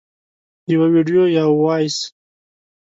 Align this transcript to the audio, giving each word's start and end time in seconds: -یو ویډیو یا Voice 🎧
-یو 0.71 0.81
ویډیو 0.95 1.23
یا 1.35 1.43
Voice 1.61 1.99
🎧 2.05 2.05